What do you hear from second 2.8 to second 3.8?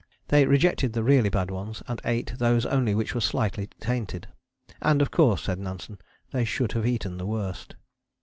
which were slightly